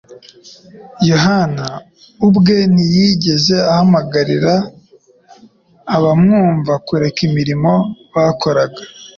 Yohana 1.09 1.65
ubwe 2.27 2.55
ntiyigeze 2.73 3.55
ahamagarira 3.71 4.53
abamwumva 5.95 6.73
kureka 6.87 7.19
imirimo 7.29 7.73
bakoraga. 8.13 8.81